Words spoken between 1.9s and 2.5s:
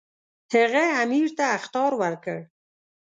ورکړ.